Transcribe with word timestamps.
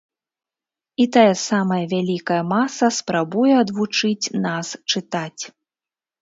І 1.03 1.05
тая 1.17 1.33
самая 1.49 1.77
вялікая 1.93 2.39
маса 2.53 2.89
спрабуе 3.01 3.53
адвучыць 3.63 4.31
нас 4.47 4.67
чытаць. 4.91 5.43